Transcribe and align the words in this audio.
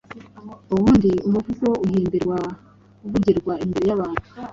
ubundi 0.73 1.11
umuvugo 1.27 1.67
uhimbirwa 1.85 2.37
kuvugirwa 2.99 3.53
imbere 3.65 3.85
y’abantu; 3.89 4.23